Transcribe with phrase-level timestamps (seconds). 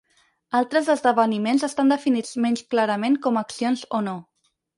[0.59, 4.17] Altres esdeveniments estan definits menys clarament com a accions o no.